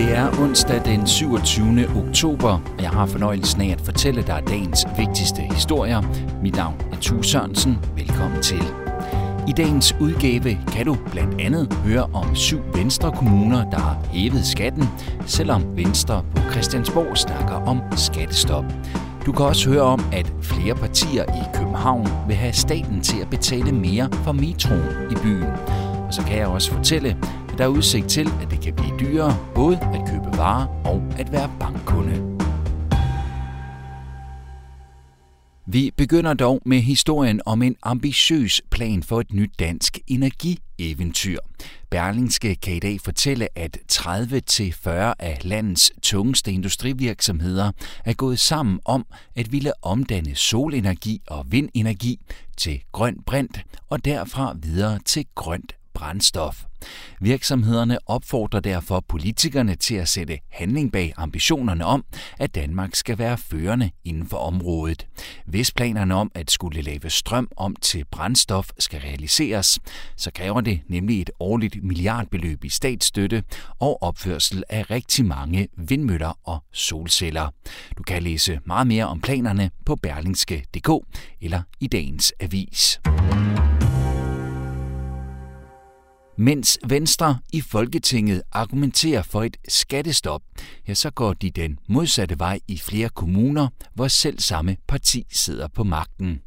[0.00, 1.88] Det er onsdag den 27.
[1.96, 6.02] oktober, og jeg har fornøjelsen af at fortælle dig dagens vigtigste historier.
[6.42, 7.78] Mit navn er Tue Sørensen.
[7.96, 8.62] Velkommen til.
[9.48, 14.46] I dagens udgave kan du blandt andet høre om syv venstre kommuner, der har hævet
[14.46, 14.84] skatten,
[15.26, 18.64] selvom Venstre på Christiansborg snakker om skattestop.
[19.26, 23.30] Du kan også høre om, at flere partier i København vil have staten til at
[23.30, 25.52] betale mere for metroen i byen.
[26.06, 27.16] Og så kan jeg også fortælle,
[27.60, 31.32] der er udsigt til, at det kan blive dyrere både at købe varer og at
[31.32, 32.38] være bankkunde.
[35.66, 41.38] Vi begynder dog med historien om en ambitiøs plan for et nyt dansk energieventyr.
[41.90, 47.72] Berlingske kan i dag fortælle, at 30-40 af landets tungeste industrivirksomheder
[48.04, 52.20] er gået sammen om at ville omdanne solenergi og vindenergi
[52.56, 56.64] til grøn brint og derfra videre til grønt brændstof.
[57.20, 62.04] Virksomhederne opfordrer derfor politikerne til at sætte handling bag ambitionerne om,
[62.38, 65.06] at Danmark skal være førende inden for området.
[65.46, 69.78] Hvis planerne om at skulle lave strøm om til brændstof skal realiseres,
[70.16, 73.44] så kræver det nemlig et årligt milliardbeløb i statsstøtte
[73.78, 77.48] og opførsel af rigtig mange vindmøller og solceller.
[77.98, 80.90] Du kan læse meget mere om planerne på berlingske.dk
[81.40, 83.00] eller i dagens avis.
[86.40, 90.42] Mens Venstre i Folketinget argumenterer for et skattestop,
[90.88, 95.68] ja, så går de den modsatte vej i flere kommuner, hvor selv samme parti sidder
[95.68, 96.40] på magten.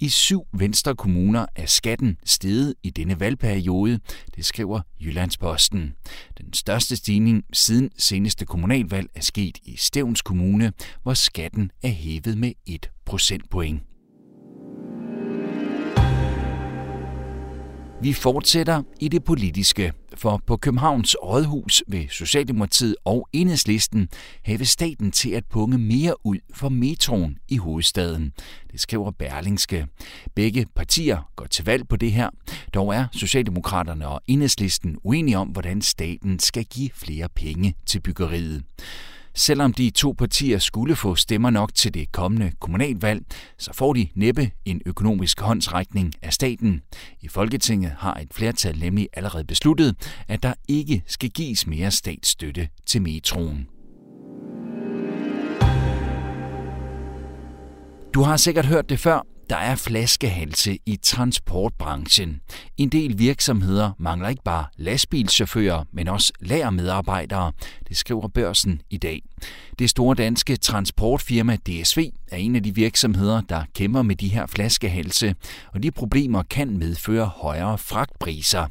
[0.00, 4.00] I syv venstre kommuner er skatten steget i denne valgperiode,
[4.36, 5.94] det skriver Jyllandsposten.
[6.38, 10.72] Den største stigning siden seneste kommunalvalg er sket i Stævns Kommune,
[11.02, 13.82] hvor skatten er hævet med 1 procentpoint.
[18.02, 24.08] Vi fortsætter i det politiske, for på Københavns Rådhus vil Socialdemokratiet og Enhedslisten
[24.44, 28.32] have staten til at punge mere ud for metroen i hovedstaden.
[28.72, 29.86] Det skriver Berlingske.
[30.34, 32.30] Begge partier går til valg på det her.
[32.74, 38.62] Dog er Socialdemokraterne og Enhedslisten uenige om, hvordan staten skal give flere penge til byggeriet.
[39.38, 43.22] Selvom de to partier skulle få stemmer nok til det kommende kommunalvalg,
[43.58, 46.80] så får de næppe en økonomisk håndsrækning af staten.
[47.20, 52.68] I Folketinget har et flertal nemlig allerede besluttet, at der ikke skal gives mere statsstøtte
[52.86, 53.68] til metroen.
[58.14, 62.40] Du har sikkert hørt det før, der er flaskehalse i transportbranchen.
[62.76, 67.52] En del virksomheder mangler ikke bare lastbilchauffører, men også lagermedarbejdere.
[67.88, 69.22] Det skriver børsen i dag.
[69.78, 71.98] Det store danske transportfirma DSV
[72.28, 75.34] er en af de virksomheder, der kæmper med de her flaskehalse,
[75.74, 78.66] og de problemer kan medføre højere fragtpriser.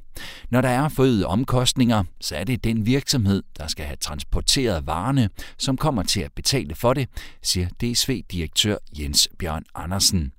[0.49, 5.29] Når der er forøget omkostninger, så er det den virksomhed, der skal have transporteret varerne,
[5.57, 7.09] som kommer til at betale for det,
[7.41, 10.31] siger DSV-direktør Jens Bjørn Andersen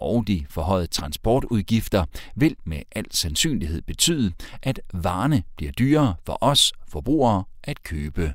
[0.00, 6.72] og de forhøjede transportudgifter vil med al sandsynlighed betyde, at varerne bliver dyrere for os
[6.88, 8.32] forbrugere at købe.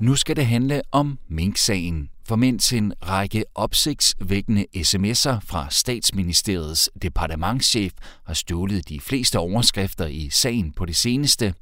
[0.00, 2.10] Nu skal det handle om Mink-sagen.
[2.28, 7.92] For mens en række opsigtsvækkende sms'er fra statsministeriets departementschef
[8.26, 11.54] har stjålet de fleste overskrifter i sagen på det seneste,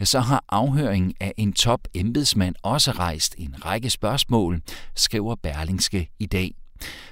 [0.00, 4.60] ja, så har afhøringen af en top embedsmand også rejst en række spørgsmål,
[4.94, 6.61] skriver Berlingske i dag.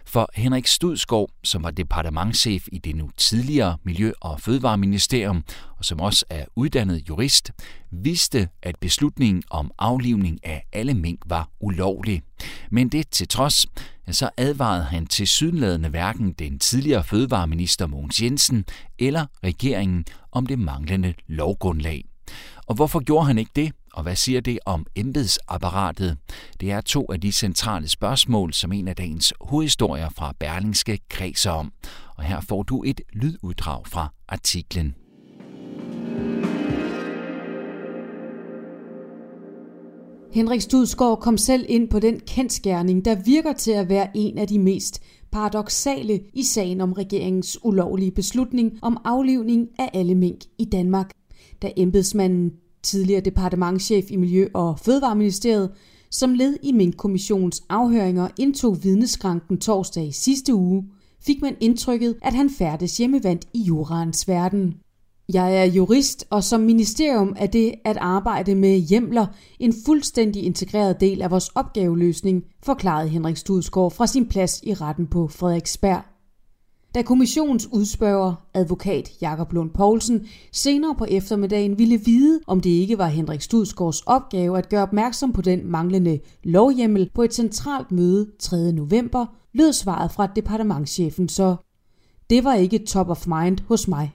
[0.07, 5.45] For Henrik Studskov, som var departementschef i det nu tidligere Miljø- og Fødevareministerium,
[5.79, 7.51] og som også er uddannet jurist,
[7.91, 12.23] vidste, at beslutningen om aflivning af alle mink var ulovlig.
[12.71, 13.67] Men det til trods,
[14.11, 18.65] så advarede han til sydenladende hverken den tidligere fødevareminister Mogens Jensen
[18.99, 22.05] eller regeringen om det manglende lovgrundlag.
[22.67, 23.73] Og hvorfor gjorde han ikke det?
[23.93, 26.19] Og hvad siger det om embedsapparatet?
[26.61, 31.51] Det er to af de centrale spørgsmål, som en af dagens hovedhistorier fra Berlingske kredser
[31.51, 31.73] om.
[32.17, 34.95] Og her får du et lyduddrag fra artiklen.
[40.33, 44.49] Henrik Studskov kom selv ind på den kendskærning, der virker til at være en af
[44.49, 45.03] de mest
[45.33, 51.11] paradoxale i sagen om regeringens ulovlige beslutning om aflivning af alle mink i Danmark.
[51.63, 55.71] Da embedsmanden tidligere departementschef i Miljø- og Fødevareministeriet,
[56.11, 60.85] som led i Mink-kommissionens afhøringer indtog vidneskranken torsdag i sidste uge,
[61.27, 64.75] fik man indtrykket, at han færdes hjemmevandt i jurans verden.
[65.33, 69.27] Jeg er jurist, og som ministerium er det at arbejde med hjemler
[69.59, 75.07] en fuldstændig integreret del af vores opgaveløsning, forklarede Henrik Studsgaard fra sin plads i retten
[75.07, 76.10] på Frederiksberg.
[76.95, 82.99] Da kommissionens udspørger, advokat Jakob Lund Poulsen, senere på eftermiddagen ville vide, om det ikke
[82.99, 88.31] var Henrik Studsgaards opgave at gøre opmærksom på den manglende lovhjemmel på et centralt møde
[88.39, 88.73] 3.
[88.73, 91.57] november, lød svaret fra departementschefen så.
[92.31, 94.13] Det var ikke top of mind hos mig.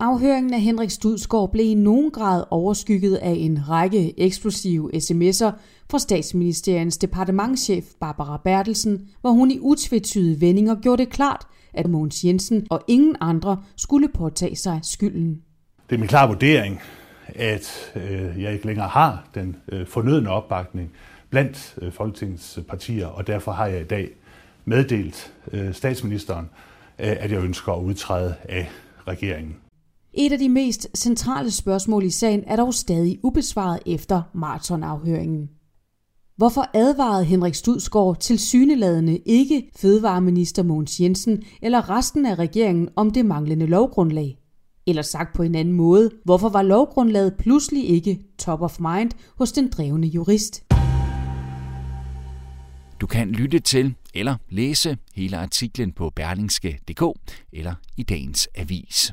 [0.00, 5.50] Afhøringen af Henrik Studsgaard blev i nogen grad overskygget af en række eksplosive sms'er
[5.90, 12.24] fra statsministeriens departementschef Barbara Bertelsen, hvor hun i utvetydige vendinger gjorde det klart, at Mogens
[12.24, 15.42] Jensen og ingen andre skulle påtage sig skylden.
[15.90, 16.80] Det er min klare vurdering,
[17.26, 20.92] at øh, jeg ikke længere har den øh, fornødne opbakning
[21.30, 24.10] blandt øh, Folketingets partier, og derfor har jeg i dag
[24.64, 26.44] meddelt øh, statsministeren,
[26.98, 28.70] øh, at jeg ønsker at udtræde af
[29.08, 29.56] regeringen.
[30.18, 35.48] Et af de mest centrale spørgsmål i sagen er dog stadig ubesvaret efter maratonafhøringen.
[36.36, 43.10] Hvorfor advarede Henrik Studsgaard til syneladende ikke fødevareminister Mogens Jensen eller resten af regeringen om
[43.10, 44.38] det manglende lovgrundlag?
[44.86, 49.52] Eller sagt på en anden måde, hvorfor var lovgrundlaget pludselig ikke top of mind hos
[49.52, 50.64] den drevne jurist?
[53.00, 57.02] Du kan lytte til eller læse hele artiklen på berlingske.dk
[57.52, 59.12] eller i dagens avis.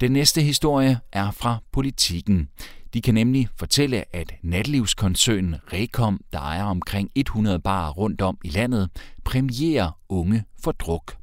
[0.00, 2.48] Den næste historie er fra politikken.
[2.94, 8.48] De kan nemlig fortælle, at natlivskoncernen Rekom, der ejer omkring 100 barer rundt om i
[8.48, 8.90] landet,
[9.24, 11.16] premierer unge for druk.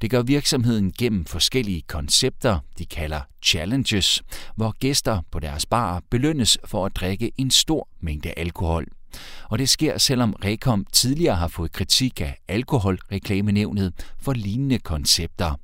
[0.00, 4.22] Det gør virksomheden gennem forskellige koncepter, de kalder challenges,
[4.56, 8.86] hvor gæster på deres bar belønnes for at drikke en stor mængde alkohol.
[9.50, 15.54] Og det sker, selvom Rekom tidligere har fået kritik af alkoholreklamenævnet for lignende koncepter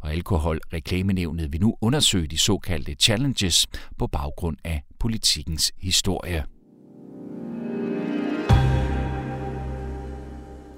[0.00, 3.66] og Alkoholreklamenævnet vil nu undersøge de såkaldte challenges
[3.98, 6.44] på baggrund af politikens historie.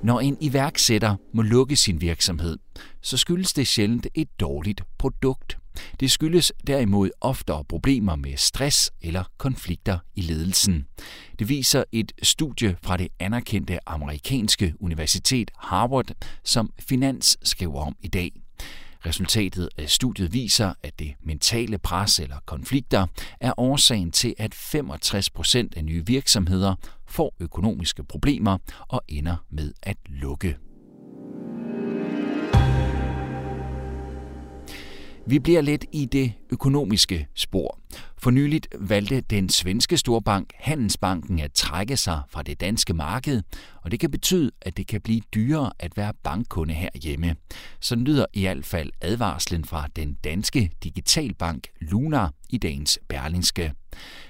[0.03, 2.59] Når en iværksætter må lukke sin virksomhed,
[3.03, 5.59] så skyldes det sjældent et dårligt produkt.
[6.00, 10.87] Det skyldes derimod oftere problemer med stress eller konflikter i ledelsen.
[11.39, 16.11] Det viser et studie fra det anerkendte amerikanske universitet Harvard,
[16.44, 18.45] som Finans skriver om i dag.
[19.06, 23.06] Resultatet af studiet viser, at det mentale pres eller konflikter
[23.41, 26.75] er årsagen til, at 65 procent af nye virksomheder
[27.08, 28.58] får økonomiske problemer
[28.88, 30.56] og ender med at lukke.
[35.26, 37.79] Vi bliver lidt i det økonomiske spor.
[38.26, 43.43] For nyligt valgte den svenske storbank Handelsbanken at trække sig fra det danske marked,
[43.82, 47.37] og det kan betyde, at det kan blive dyrere at være bankkunde herhjemme.
[47.81, 53.73] Så lyder i hvert fald advarslen fra den danske digitalbank Luna i dagens Berlingske.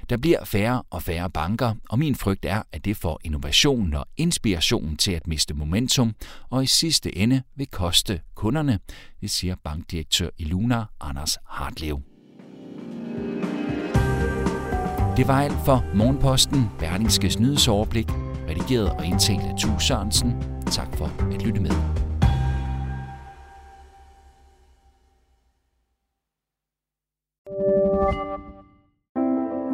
[0.08, 4.06] Der bliver færre og færre banker, og min frygt er, at det får innovationen og
[4.16, 6.14] inspirationen til at miste momentum,
[6.50, 8.78] og i sidste ende vil koste kunderne,
[9.20, 12.15] det siger bankdirektør i Luna, Anders Hartlev.
[15.16, 18.06] Det var alt for Morgenposten, Berlingskes nyhedsoverblik,
[18.50, 20.34] redigeret og indtalt af Tue Sørensen.
[20.70, 21.70] Tak for at lytte med.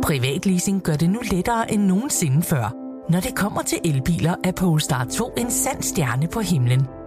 [0.03, 2.75] Privatleasing gør det nu lettere end nogensinde før.
[3.11, 7.02] Når det kommer til elbiler, er Polestar 2 en sand stjerne på himlen.